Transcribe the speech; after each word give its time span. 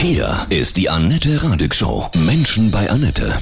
Hier 0.00 0.46
ist 0.48 0.76
die 0.76 0.88
Annette 0.88 1.42
Radig 1.42 1.74
Show. 1.74 2.08
Menschen 2.24 2.70
bei 2.70 2.88
Annette. 2.88 3.32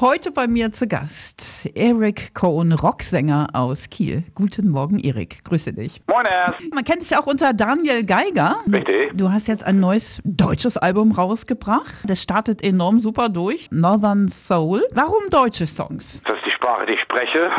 Heute 0.00 0.32
bei 0.32 0.48
mir 0.48 0.72
zu 0.72 0.88
Gast 0.88 1.70
Eric 1.76 2.34
Cohn, 2.34 2.72
Rocksänger 2.72 3.46
aus 3.52 3.88
Kiel. 3.90 4.24
Guten 4.34 4.70
Morgen, 4.70 4.98
Erik. 4.98 5.44
Grüße 5.44 5.72
dich. 5.72 6.02
Moin. 6.08 6.26
Man 6.74 6.82
kennt 6.82 7.02
dich 7.02 7.16
auch 7.16 7.28
unter 7.28 7.52
Daniel 7.52 8.04
Geiger. 8.04 8.56
Richtig. 8.66 9.12
Du 9.14 9.30
hast 9.30 9.46
jetzt 9.46 9.64
ein 9.64 9.78
neues 9.78 10.20
deutsches 10.24 10.76
Album 10.76 11.12
rausgebracht. 11.12 11.94
Das 12.06 12.20
startet 12.20 12.64
enorm 12.64 12.98
super 12.98 13.28
durch. 13.28 13.68
Northern 13.70 14.26
Soul. 14.26 14.84
Warum 14.92 15.30
deutsche 15.30 15.68
Songs? 15.68 16.24
Das 16.24 16.34
ist 16.38 16.46
die 16.46 16.50
Sprache, 16.50 16.86
die 16.86 16.94
ich 16.94 17.00
spreche. 17.00 17.50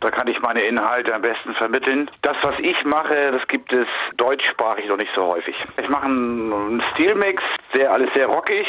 Da 0.00 0.10
kann 0.10 0.26
ich 0.28 0.40
meine 0.40 0.62
Inhalte 0.62 1.14
am 1.14 1.20
besten 1.20 1.52
vermitteln. 1.56 2.10
Das, 2.22 2.38
was 2.42 2.54
ich 2.62 2.82
mache, 2.86 3.32
das 3.32 3.46
gibt 3.48 3.70
es 3.70 3.86
deutschsprachig 4.16 4.88
noch 4.88 4.96
nicht 4.96 5.10
so 5.14 5.26
häufig. 5.26 5.54
Ich 5.76 5.88
mache 5.90 6.06
einen 6.06 6.82
Stilmix, 6.94 7.42
sehr, 7.74 7.92
alles 7.92 8.10
sehr 8.14 8.26
rockig. 8.26 8.66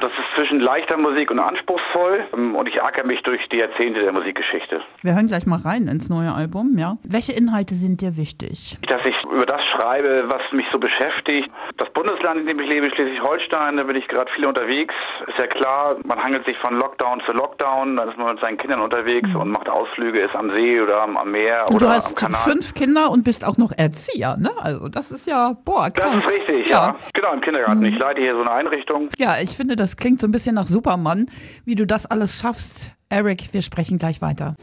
Das 0.00 0.10
ist 0.10 0.36
zwischen 0.36 0.60
leichter 0.60 0.96
Musik 0.96 1.30
und 1.30 1.38
anspruchsvoll. 1.38 2.24
Und 2.32 2.68
ich 2.68 2.82
acker 2.82 3.04
mich 3.04 3.22
durch 3.22 3.40
die 3.48 3.58
Jahrzehnte 3.58 4.00
der 4.00 4.12
Musikgeschichte. 4.12 4.80
Wir 5.02 5.14
hören 5.14 5.26
gleich 5.26 5.46
mal 5.46 5.58
rein 5.58 5.88
ins 5.88 6.08
neue 6.08 6.32
Album, 6.32 6.78
ja. 6.78 6.98
Welche 7.02 7.32
Inhalte 7.32 7.74
sind 7.74 8.00
dir 8.00 8.16
wichtig? 8.16 8.78
Dass 8.88 9.04
ich 9.04 9.14
über 9.24 9.46
das 9.46 9.62
schreibe, 9.64 10.24
was 10.28 10.42
mich 10.52 10.66
so 10.72 10.78
beschäftigt. 10.78 11.50
Das 11.78 11.90
Bundesland, 11.90 12.40
in 12.40 12.46
dem 12.46 12.60
ich 12.60 12.68
lebe, 12.68 12.90
Schleswig-Holstein, 12.90 13.76
da 13.76 13.82
bin 13.82 13.96
ich 13.96 14.06
gerade 14.08 14.30
viel 14.32 14.46
unterwegs. 14.46 14.94
Ist 15.26 15.38
ja 15.38 15.46
klar, 15.46 15.96
man 16.04 16.22
hangelt 16.22 16.46
sich 16.46 16.56
von 16.58 16.74
Lockdown 16.78 17.22
zu 17.26 17.32
Lockdown, 17.32 17.96
dann 17.96 18.08
ist 18.08 18.18
man 18.18 18.34
mit 18.34 18.40
seinen 18.42 18.58
Kindern 18.58 18.80
unterwegs 18.80 19.28
und 19.34 19.50
macht 19.50 19.68
Ausflüge, 19.68 20.20
ist 20.20 20.34
am 20.34 20.54
See 20.54 20.80
oder 20.80 21.02
am, 21.02 21.16
am 21.16 21.30
Meer 21.30 21.64
Und 21.68 21.76
oder 21.76 21.86
du 21.86 21.92
hast 21.92 22.18
fünf 22.20 22.74
Kinder 22.74 23.10
und 23.10 23.24
bist 23.24 23.46
auch 23.46 23.56
noch 23.56 23.72
Erzieher, 23.76 24.36
ne? 24.38 24.50
Also 24.58 24.88
das 24.88 25.10
ist 25.10 25.26
ja, 25.26 25.52
boah, 25.64 25.90
krass. 25.90 26.12
Das 26.14 26.26
ist 26.26 26.38
richtig, 26.38 26.68
ja. 26.68 26.96
Genau, 27.12 27.32
im 27.32 27.40
Kindergarten. 27.40 27.84
Ich 27.84 27.98
leite 27.98 28.20
hier 28.20 28.35
so 28.36 28.42
eine 28.42 28.52
Einrichtung. 28.52 29.08
Ja, 29.18 29.38
ich 29.40 29.56
finde, 29.56 29.76
das 29.76 29.96
klingt 29.96 30.20
so 30.20 30.26
ein 30.26 30.32
bisschen 30.32 30.54
nach 30.54 30.66
Superman, 30.66 31.26
wie 31.64 31.74
du 31.74 31.86
das 31.86 32.06
alles 32.06 32.40
schaffst. 32.40 32.92
Eric, 33.08 33.52
wir 33.52 33.62
sprechen 33.62 33.98
gleich 33.98 34.22
weiter. 34.22 34.54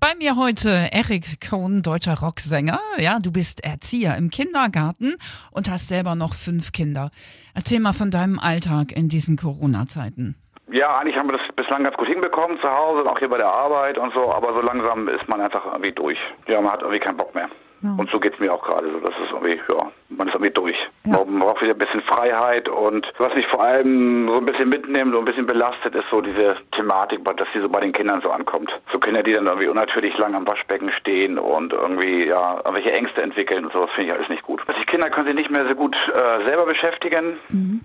Bei 0.00 0.14
mir 0.18 0.36
heute 0.36 0.88
Eric 0.92 1.46
Cohn, 1.46 1.82
deutscher 1.82 2.18
Rocksänger. 2.18 2.80
Ja, 2.96 3.18
du 3.18 3.30
bist 3.30 3.64
Erzieher 3.66 4.16
im 4.16 4.30
Kindergarten 4.30 5.16
und 5.50 5.70
hast 5.70 5.88
selber 5.88 6.14
noch 6.14 6.32
fünf 6.32 6.72
Kinder. 6.72 7.10
Erzähl 7.54 7.80
mal 7.80 7.92
von 7.92 8.10
deinem 8.10 8.38
Alltag 8.38 8.92
in 8.92 9.10
diesen 9.10 9.36
Corona-Zeiten. 9.36 10.36
Ja, 10.72 10.96
eigentlich 10.96 11.16
haben 11.16 11.28
wir 11.30 11.36
das 11.36 11.46
bislang 11.54 11.84
ganz 11.84 11.96
gut 11.96 12.08
hinbekommen 12.08 12.58
zu 12.62 12.70
Hause, 12.70 13.04
auch 13.10 13.18
hier 13.18 13.28
bei 13.28 13.38
der 13.38 13.52
Arbeit 13.52 13.98
und 13.98 14.14
so, 14.14 14.32
aber 14.32 14.54
so 14.54 14.60
langsam 14.60 15.08
ist 15.08 15.28
man 15.28 15.40
einfach 15.40 15.66
irgendwie 15.66 15.92
durch. 15.92 16.18
Ja, 16.46 16.60
man 16.60 16.72
hat 16.72 16.80
irgendwie 16.80 17.00
keinen 17.00 17.16
Bock 17.16 17.34
mehr. 17.34 17.50
Ja. 17.82 17.94
Und 17.98 18.10
so 18.10 18.20
geht's 18.20 18.38
mir 18.38 18.52
auch 18.52 18.62
gerade 18.62 18.90
so. 18.90 19.00
Das 19.00 19.14
ist 19.22 19.32
irgendwie, 19.32 19.56
ja, 19.56 19.90
man 20.10 20.28
ist 20.28 20.34
irgendwie 20.34 20.52
durch. 20.52 20.76
Ja. 21.04 21.24
Man 21.24 21.40
braucht 21.40 21.62
wieder 21.62 21.72
ein 21.72 21.78
bisschen 21.78 22.02
Freiheit 22.02 22.68
und 22.68 23.10
was 23.18 23.34
mich 23.34 23.46
vor 23.46 23.62
allem 23.62 24.28
so 24.28 24.36
ein 24.36 24.44
bisschen 24.44 24.68
mitnimmt, 24.68 25.14
so 25.14 25.18
ein 25.18 25.24
bisschen 25.24 25.46
belastet, 25.46 25.94
ist 25.94 26.04
so 26.10 26.20
diese 26.20 26.56
Thematik, 26.72 27.24
dass 27.24 27.48
die 27.54 27.60
so 27.60 27.68
bei 27.68 27.80
den 27.80 27.92
Kindern 27.92 28.20
so 28.22 28.30
ankommt. 28.30 28.70
So 28.92 28.98
Kinder, 28.98 29.22
die 29.22 29.32
dann 29.32 29.46
irgendwie 29.46 29.68
unnatürlich 29.68 30.16
lang 30.18 30.34
am 30.34 30.46
Waschbecken 30.46 30.90
stehen 31.00 31.38
und 31.38 31.72
irgendwie, 31.72 32.28
ja, 32.28 32.56
irgendwelche 32.64 32.92
Ängste 32.92 33.22
entwickeln 33.22 33.64
und 33.64 33.72
sowas 33.72 33.90
finde 33.94 34.08
ich 34.08 34.14
alles 34.14 34.28
nicht 34.28 34.42
gut. 34.42 34.60
Also 34.66 34.78
die 34.78 34.86
Kinder 34.86 35.08
können 35.08 35.26
sich 35.26 35.36
nicht 35.36 35.50
mehr 35.50 35.66
so 35.66 35.74
gut 35.74 35.96
äh, 36.14 36.46
selber 36.46 36.66
beschäftigen. 36.66 37.38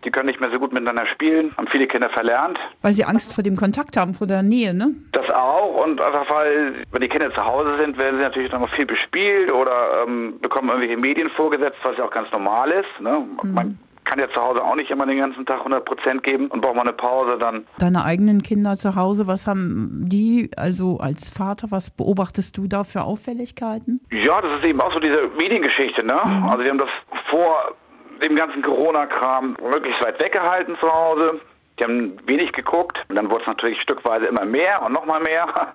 Die 0.03 0.11
können 0.11 0.27
nicht 0.27 0.41
mehr 0.41 0.51
so 0.51 0.59
gut 0.59 0.73
miteinander 0.73 1.05
spielen. 1.07 1.53
Haben 1.57 1.67
viele 1.67 1.87
Kinder 1.87 2.09
verlernt. 2.09 2.59
Weil 2.81 2.93
sie 2.93 3.05
Angst 3.05 3.33
vor 3.33 3.43
dem 3.43 3.55
Kontakt 3.55 3.95
haben, 3.97 4.13
vor 4.13 4.27
der 4.27 4.43
Nähe, 4.43 4.73
ne? 4.73 4.93
Das 5.13 5.29
auch 5.29 5.83
und 5.85 6.01
einfach 6.01 6.29
weil, 6.29 6.83
wenn 6.91 7.01
die 7.01 7.07
Kinder 7.07 7.33
zu 7.33 7.45
Hause 7.45 7.77
sind, 7.77 7.97
werden 7.97 8.17
sie 8.17 8.23
natürlich 8.23 8.51
dann 8.51 8.61
noch 8.61 8.73
viel 8.75 8.85
bespielt 8.85 9.51
oder 9.51 10.03
ähm, 10.05 10.39
bekommen 10.41 10.69
irgendwelche 10.69 10.97
Medien 10.97 11.29
vorgesetzt, 11.31 11.77
was 11.83 11.97
ja 11.97 12.05
auch 12.05 12.11
ganz 12.11 12.31
normal 12.31 12.71
ist. 12.71 12.99
Ne? 13.05 13.25
Man 13.43 13.79
kann 14.03 14.19
ja 14.19 14.29
zu 14.29 14.41
Hause 14.41 14.63
auch 14.63 14.75
nicht 14.75 14.91
immer 14.91 15.05
den 15.05 15.17
ganzen 15.17 15.45
Tag 15.45 15.59
100 15.59 15.85
Prozent 15.85 16.23
geben 16.23 16.47
und 16.47 16.61
braucht 16.61 16.75
mal 16.75 16.81
eine 16.81 16.93
Pause, 16.93 17.37
dann 17.39 17.65
Deine 17.79 18.03
eigenen 18.03 18.41
Kinder 18.43 18.75
zu 18.75 18.95
Hause, 18.95 19.27
was 19.27 19.47
haben 19.47 20.01
die, 20.05 20.51
also 20.57 20.97
als 20.99 21.29
Vater, 21.29 21.67
was 21.71 21.89
beobachtest 21.89 22.57
du 22.57 22.67
da 22.67 22.83
für 22.83 23.01
Auffälligkeiten? 23.01 24.01
Ja, 24.11 24.41
das 24.41 24.59
ist 24.59 24.67
eben 24.67 24.81
auch 24.81 24.93
so 24.93 24.99
diese 24.99 25.29
Mediengeschichte, 25.37 26.05
ne? 26.05 26.21
Also 26.49 26.63
die 26.63 26.69
haben 26.69 26.77
das 26.77 26.89
vor 27.29 27.75
dem 28.23 28.35
ganzen 28.35 28.61
Corona-Kram 28.61 29.57
möglichst 29.61 30.03
weit 30.03 30.21
weggehalten 30.21 30.75
zu 30.79 30.91
Hause. 30.91 31.39
Die 31.79 31.83
haben 31.83 32.17
wenig 32.25 32.53
geguckt. 32.53 32.97
Und 33.09 33.15
dann 33.15 33.29
wurde 33.29 33.41
es 33.41 33.47
natürlich 33.47 33.81
stückweise 33.81 34.25
immer 34.25 34.45
mehr 34.45 34.81
und 34.81 34.93
nochmal 34.93 35.21
mehr. 35.21 35.47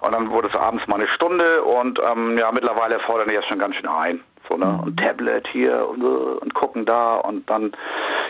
Und 0.00 0.14
dann 0.14 0.30
wurde 0.30 0.48
es 0.48 0.58
abends 0.58 0.86
mal 0.86 0.96
eine 0.96 1.08
Stunde 1.08 1.62
und 1.62 1.98
ähm, 1.98 2.38
ja, 2.38 2.50
mittlerweile 2.52 2.98
fordern 3.00 3.28
die 3.28 3.34
das 3.34 3.44
schon 3.44 3.58
ganz 3.58 3.74
schön 3.76 3.86
ein. 3.86 4.20
So, 4.50 4.56
ne? 4.56 4.80
Und 4.84 4.98
Tablet 4.98 5.46
hier 5.48 5.88
und, 5.88 6.02
und 6.02 6.54
gucken 6.54 6.84
da 6.84 7.16
und 7.16 7.48
dann 7.48 7.72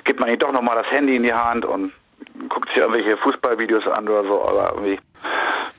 gibt 0.05 0.21
man 0.21 0.29
ihnen 0.29 0.39
doch 0.39 0.53
nochmal 0.53 0.77
das 0.77 0.91
Handy 0.91 1.17
in 1.17 1.23
die 1.23 1.33
Hand 1.33 1.65
und 1.65 1.93
guckt 2.49 2.69
sich 2.69 2.79
irgendwelche 2.79 3.17
Fußballvideos 3.17 3.87
an 3.87 4.09
oder 4.09 4.25
so, 4.25 4.43
aber 4.43 4.73
irgendwie. 4.75 4.99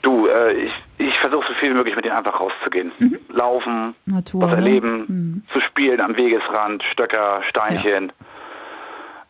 Du, 0.02 0.28
äh, 0.28 0.54
ich, 0.54 0.74
ich 0.98 1.20
versuche 1.20 1.48
so 1.48 1.54
viel 1.54 1.70
wie 1.70 1.76
möglich 1.76 1.96
mit 1.96 2.06
denen 2.06 2.16
einfach 2.16 2.40
rauszugehen. 2.40 2.92
Laufen, 3.30 3.96
Natur, 4.06 4.42
was 4.42 4.52
ne? 4.52 4.56
erleben, 4.56 5.46
zu 5.54 5.62
spielen 5.62 6.02
am 6.02 6.18
Wegesrand, 6.18 6.84
Stöcker, 6.92 7.42
Steinchen, 7.48 8.12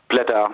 Blätter, 0.08 0.52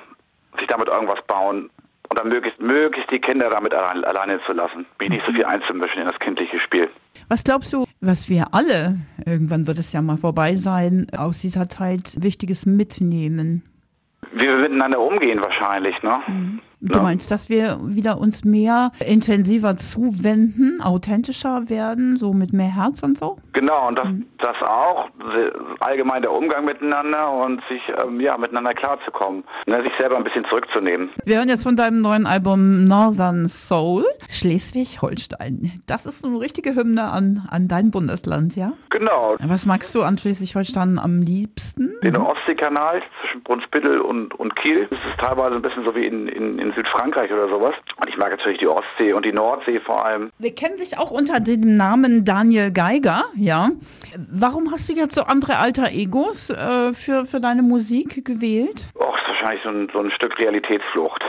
sich 0.58 0.68
damit 0.68 0.88
irgendwas 0.88 1.22
bauen 1.28 1.70
dann 2.18 2.30
möglichst, 2.30 2.60
möglichst 2.60 3.12
die 3.12 3.20
Kinder 3.20 3.50
damit 3.50 3.74
allein, 3.74 4.04
alleine 4.04 4.40
zu 4.46 4.54
lassen, 4.54 4.86
mich 5.00 5.10
nicht 5.10 5.26
so 5.26 5.32
viel 5.32 5.46
einzumischen 5.46 6.02
in 6.02 6.08
das 6.08 6.20
kindliche 6.20 6.60
Spiel. 6.60 6.90
Was 7.30 7.44
glaubst 7.44 7.74
du, 7.74 7.86
was 8.02 8.30
wir 8.30 8.54
alle, 8.54 8.98
irgendwann 9.26 9.68
wird 9.68 9.80
es 9.80 9.94
ja 9.94 10.02
mal 10.02 10.18
vorbei 10.18 10.56
sein, 10.56 11.08
aus 11.18 11.40
dieser 11.40 11.70
Zeit 11.70 12.22
Wichtiges 12.22 12.66
mitnehmen? 12.66 13.64
Wie 14.34 14.46
wir 14.46 14.58
miteinander 14.58 15.00
umgehen 15.00 15.40
wahrscheinlich, 15.42 16.02
ne? 16.04 16.20
Du 16.80 17.02
meinst, 17.02 17.32
dass 17.32 17.50
wir 17.50 17.80
wieder 17.82 18.20
uns 18.20 18.46
mehr 18.46 18.92
intensiver 19.00 19.78
zuwenden, 19.78 20.80
authentischer 20.82 21.70
werden, 21.70 22.18
so 22.18 22.34
mit 22.34 22.54
mehr 22.54 22.76
Herz 22.76 23.02
und 23.02 23.18
so? 23.18 23.38
Genau, 23.54 23.88
und 23.88 23.98
das, 23.98 24.08
das 24.40 24.56
auch, 24.70 25.10
allgemein 25.80 26.22
der 26.22 26.32
Umgang 26.32 26.66
miteinander 26.66 27.32
und 27.32 27.62
sich 27.68 27.82
ähm, 28.04 28.20
ja, 28.20 28.38
miteinander 28.38 28.74
klarzukommen, 28.76 29.44
ne, 29.66 29.82
sich 29.82 29.92
selber 30.00 30.18
ein 30.18 30.24
bisschen 30.24 30.46
zurückzunehmen. 30.46 31.10
Wir 31.26 31.38
hören 31.38 31.50
jetzt 31.50 31.64
von 31.64 31.76
deinem 31.76 32.02
neuen 32.02 32.28
Album 32.28 32.86
Northern 32.86 33.48
Soul, 33.48 34.06
Schleswig-Holstein. 34.30 35.82
Das 35.88 36.06
ist 36.06 36.24
eine 36.24 36.40
richtige 36.40 36.76
Hymne 36.76 37.06
an, 37.06 37.48
an 37.50 37.68
dein 37.68 37.90
Bundesland, 37.90 38.56
ja? 38.56 38.74
Genau, 38.92 39.36
Was 39.44 39.66
magst 39.66 39.96
du 39.96 40.04
an 40.04 40.18
Schleswig-Holstein 40.18 41.00
am 41.00 41.22
liebsten? 41.22 41.94
den 42.04 42.18
Ostseekanal 42.18 43.02
zwischen 43.22 43.44
Brunsbüttel 43.44 44.00
und, 44.00 44.34
und 44.40 44.56
Kiel. 44.56 44.88
Das 44.90 45.00
ist 45.00 45.20
teilweise 45.20 45.56
ein 45.56 45.62
bisschen 45.62 45.84
so 45.84 45.96
wie 45.96 46.06
in, 46.06 46.28
in, 46.28 46.60
in 46.68 46.74
Südfrankreich 46.76 47.32
oder 47.32 47.50
sowas. 47.50 47.74
Und 47.98 48.10
ich 48.10 48.18
mag 48.18 48.32
natürlich 48.32 48.60
die 48.60 48.68
Ostsee 48.68 49.14
und 49.14 49.26
die 49.26 49.32
Nordsee 49.32 49.80
vor 49.80 50.06
allem. 50.06 50.32
Wir 50.38 50.54
kennen 50.54 50.78
dich 50.78 50.98
auch 50.98 51.12
unter 51.12 51.40
dem 51.40 51.76
Namen 51.76 52.26
Daniel 52.26 52.72
Geiger, 52.72 53.26
ja. 53.36 53.70
Warum 54.32 54.72
hast 54.72 54.90
du 54.90 54.94
jetzt 54.94 55.16
so 55.16 55.24
andere 55.24 55.58
alter 55.58 55.92
Egos 55.92 56.50
äh, 56.50 56.94
für, 56.94 57.26
für 57.26 57.40
deine 57.40 57.62
Musik 57.62 58.26
gewählt? 58.26 58.90
Och, 58.96 59.18
ist 59.18 59.28
wahrscheinlich 59.28 59.64
so 59.64 59.70
ein, 59.70 59.90
so 59.94 60.00
ein 60.00 60.12
Stück 60.12 60.38
Realitätsflucht. 60.40 61.24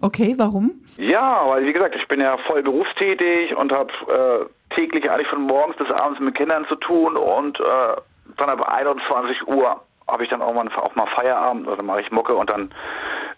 Okay, 0.00 0.34
warum? 0.38 0.72
Ja, 0.96 1.40
weil 1.46 1.66
wie 1.66 1.72
gesagt, 1.72 1.94
ich 1.94 2.06
bin 2.08 2.20
ja 2.20 2.36
voll 2.46 2.62
berufstätig 2.62 3.54
und 3.56 3.72
habe 3.72 3.92
äh, 4.08 4.74
täglich 4.74 5.10
eigentlich 5.10 5.28
von 5.28 5.42
morgens 5.42 5.76
bis 5.76 5.90
abends 5.90 6.20
mit 6.20 6.34
Kindern 6.34 6.66
zu 6.68 6.76
tun 6.76 7.16
und 7.16 7.60
äh, 7.60 7.64
dann 8.36 8.50
ab 8.50 8.68
21 8.72 9.46
Uhr 9.48 9.80
habe 10.06 10.22
ich 10.22 10.30
dann 10.30 10.42
auch 10.42 10.52
mal, 10.52 10.68
auch 10.76 10.94
mal 10.94 11.06
Feierabend 11.16 11.66
oder 11.66 11.76
dann 11.76 11.86
mache 11.86 12.02
ich 12.02 12.10
Mucke 12.10 12.34
und 12.34 12.50
dann 12.50 12.70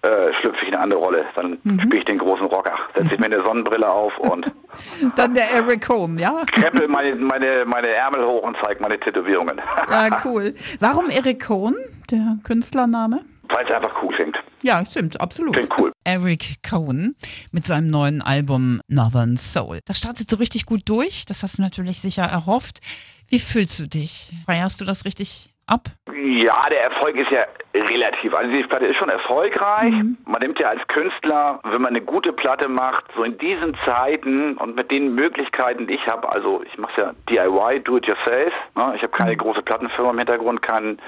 äh, 0.07 0.33
schlüpfe 0.41 0.63
ich 0.63 0.69
in 0.69 0.75
eine 0.75 0.85
andere 0.85 1.01
Rolle. 1.01 1.25
Dann 1.35 1.59
spiele 1.65 1.99
ich 1.99 2.05
den 2.05 2.19
großen 2.19 2.47
Rocker, 2.47 2.79
setze 2.95 3.15
ich 3.15 3.19
mir 3.19 3.27
eine 3.27 3.45
Sonnenbrille 3.45 3.91
auf 3.91 4.17
und 4.19 4.47
Dann 5.17 5.35
der 5.35 5.51
Eric 5.53 5.89
Home, 5.89 6.21
ja? 6.21 6.45
krempel 6.47 6.87
meine, 6.89 7.17
meine, 7.17 7.65
meine 7.65 7.89
Ärmel 7.89 8.25
hoch 8.25 8.43
und 8.43 8.57
zeige 8.63 8.81
meine 8.81 8.99
Tätowierungen. 9.01 9.61
Ja, 9.91 10.21
cool. 10.25 10.55
Warum 10.81 11.11
Eric 11.11 11.47
Cohn, 11.47 11.75
der 12.11 12.39
Künstlername? 12.45 13.25
Weil 13.49 13.65
es 13.67 13.75
einfach 13.75 14.03
cool 14.03 14.15
klingt. 14.15 14.37
Ja, 14.63 14.85
stimmt, 14.85 15.21
absolut. 15.21 15.55
Klingt 15.55 15.73
cool. 15.79 15.93
Eric 16.05 16.57
Cohen 16.69 17.17
mit 17.53 17.67
seinem 17.67 17.89
neuen 17.89 18.23
Album 18.23 18.81
Northern 18.89 19.37
Soul. 19.37 19.81
Das 19.85 19.99
startet 19.99 20.31
so 20.31 20.37
richtig 20.37 20.67
gut 20.67 20.83
durch. 20.87 21.25
Das 21.27 21.43
hast 21.43 21.59
du 21.59 21.63
natürlich 21.63 22.01
sicher 22.01 22.25
erhofft. 22.25 22.81
Wie 23.29 23.39
fühlst 23.39 23.79
du 23.81 23.87
dich? 23.87 24.33
Feierst 24.47 24.81
du 24.81 24.85
das 24.85 25.05
richtig 25.05 25.51
ab? 25.67 25.83
Ja, 26.15 26.69
der 26.71 26.85
Erfolg 26.85 27.17
ist 27.21 27.31
ja 27.31 27.45
relativ. 27.75 28.35
Also 28.35 28.51
die 28.51 28.63
Platte 28.65 28.87
ist 28.87 28.97
schon 28.97 29.09
erfolgreich. 29.11 29.93
Man 30.25 30.41
nimmt 30.41 30.59
ja 30.59 30.69
als 30.69 30.87
Künstler, 30.89 31.61
wenn 31.65 31.83
man 31.83 31.91
eine 31.91 32.01
gute 32.01 32.33
Platte 32.33 32.69
macht, 32.69 33.05
so 33.15 33.23
in 33.23 33.37
diesen 33.39 33.77
Zeiten 33.85 34.57
und 34.57 34.77
mit 34.77 34.91
den 34.91 35.15
Möglichkeiten, 35.15 35.87
die 35.87 35.95
ich 35.95 36.07
habe, 36.07 36.29
also 36.31 36.63
ich 36.65 36.79
mache 36.79 37.01
ja 37.01 37.13
DIY, 37.29 37.81
do 37.81 37.97
it 37.99 38.07
yourself. 38.07 38.53
Ne? 38.77 38.93
Ich 38.97 39.03
habe 39.03 39.11
keine 39.13 39.37
große 39.37 39.63
Plattenfirma 39.63 40.11
im 40.11 40.19
Hintergrund, 40.19 40.63
kein, 40.63 40.99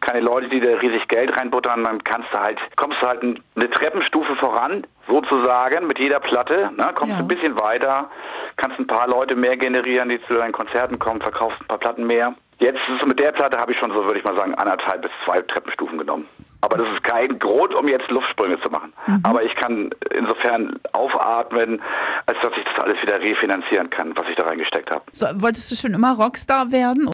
keine 0.00 0.20
Leute, 0.20 0.48
die 0.48 0.60
da 0.60 0.76
riesig 0.76 1.08
Geld 1.08 1.36
reinbuttern. 1.36 1.82
Dann 1.82 2.04
kannst 2.04 2.28
du 2.32 2.38
halt, 2.38 2.60
kommst 2.76 3.02
du 3.02 3.06
halt 3.06 3.22
eine 3.22 3.70
Treppenstufe 3.70 4.36
voran, 4.36 4.86
sozusagen, 5.08 5.86
mit 5.86 5.98
jeder 5.98 6.20
Platte. 6.20 6.70
Ne? 6.76 6.90
Kommst 6.94 7.12
Ja. 7.12 7.18
du 7.18 7.24
ein 7.24 7.28
bisschen 7.28 7.58
weiter, 7.58 8.08
kannst 8.56 8.78
ein 8.78 8.86
paar 8.86 9.08
Leute 9.08 9.34
mehr 9.34 9.56
generieren, 9.56 10.08
die 10.08 10.22
zu 10.26 10.34
deinen 10.34 10.52
Konzerten 10.52 10.98
kommen, 10.98 11.20
verkaufst 11.20 11.60
ein 11.60 11.66
paar 11.66 11.78
Platten 11.78 12.06
mehr. 12.06 12.34
Jetzt 12.62 12.78
mit 13.04 13.18
der 13.18 13.32
Platte 13.32 13.58
habe 13.58 13.72
ich 13.72 13.78
schon 13.78 13.90
so, 13.90 14.04
würde 14.04 14.20
ich 14.20 14.24
mal 14.24 14.36
sagen, 14.36 14.54
anderthalb 14.54 15.02
bis 15.02 15.10
zwei 15.24 15.40
Treppenstufen 15.40 15.98
genommen. 15.98 16.28
Aber 16.60 16.78
das 16.78 16.86
ist 16.94 17.02
kein 17.02 17.40
Grund, 17.40 17.74
um 17.74 17.88
jetzt 17.88 18.08
Luftsprünge 18.08 18.60
zu 18.60 18.70
machen. 18.70 18.92
Mhm. 19.08 19.20
Aber 19.24 19.42
ich 19.42 19.52
kann 19.56 19.90
insofern 20.16 20.78
aufatmen, 20.92 21.82
als 22.26 22.38
dass 22.40 22.52
ich 22.56 22.62
das 22.64 22.84
alles 22.84 23.02
wieder 23.02 23.20
refinanzieren 23.20 23.90
kann, 23.90 24.12
was 24.14 24.28
ich 24.28 24.36
da 24.36 24.46
reingesteckt 24.46 24.88
habe. 24.92 25.02
So, 25.10 25.26
wolltest 25.42 25.72
du 25.72 25.74
schon 25.74 25.92
immer 25.92 26.12
Rockstar 26.12 26.70
werden? 26.70 27.08